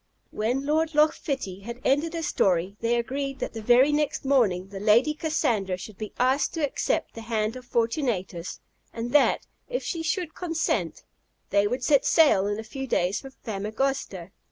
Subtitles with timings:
[0.31, 4.69] When Lord Loch Fitty had ended his story, they agreed that the very next morning
[4.69, 8.61] the Lady Cassandra should be asked to accept the hand of Fortunatus;
[8.91, 11.03] and that, if she should consent,
[11.51, 14.31] they would set sail in a few days for Famagosta.